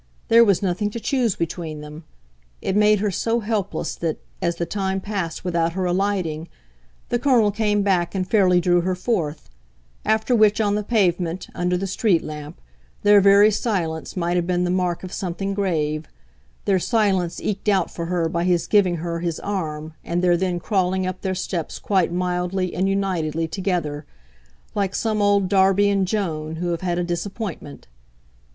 There 0.29 0.43
was 0.43 0.63
nothing 0.63 0.89
to 0.89 0.99
choose 0.99 1.35
between 1.35 1.81
them. 1.81 2.05
It 2.59 2.75
made 2.75 3.01
her 3.01 3.11
so 3.11 3.41
helpless 3.41 3.93
that, 3.97 4.17
as 4.41 4.55
the 4.55 4.65
time 4.65 4.99
passed 4.99 5.45
without 5.45 5.73
her 5.73 5.85
alighting, 5.85 6.47
the 7.09 7.19
Colonel 7.19 7.51
came 7.51 7.83
back 7.83 8.15
and 8.15 8.27
fairly 8.27 8.59
drew 8.59 8.81
her 8.81 8.95
forth; 8.95 9.47
after 10.03 10.35
which, 10.35 10.59
on 10.59 10.73
the 10.73 10.81
pavement, 10.81 11.49
under 11.53 11.77
the 11.77 11.85
street 11.85 12.23
lamp, 12.23 12.59
their 13.03 13.21
very 13.21 13.51
silence 13.51 14.17
might 14.17 14.37
have 14.37 14.47
been 14.47 14.63
the 14.63 14.71
mark 14.71 15.03
of 15.03 15.13
something 15.13 15.53
grave 15.53 16.07
their 16.65 16.79
silence 16.79 17.39
eked 17.39 17.69
out 17.69 17.91
for 17.91 18.07
her 18.07 18.27
by 18.27 18.43
his 18.43 18.65
giving 18.65 18.95
her 18.95 19.19
his 19.19 19.39
arm 19.41 19.93
and 20.03 20.23
their 20.23 20.35
then 20.35 20.59
crawling 20.59 21.05
up 21.05 21.21
their 21.21 21.35
steps 21.35 21.77
quite 21.77 22.11
mildly 22.11 22.73
and 22.73 22.89
unitedly 22.89 23.47
together, 23.47 24.07
like 24.73 24.95
some 24.95 25.21
old 25.21 25.47
Darby 25.47 25.91
and 25.91 26.07
Joan 26.07 26.55
who 26.55 26.69
have 26.69 26.81
had 26.81 26.97
a 26.97 27.03
disappointment. 27.03 27.85